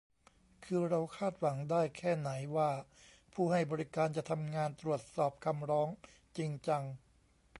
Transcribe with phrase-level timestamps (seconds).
[0.65, 2.69] คือเราคาดหวังได้แค่ไหนว่า
[3.33, 5.89] ผู้ให้บริการจะทำงานตรวจสอบคำร้อง
[6.37, 6.83] จริงจัง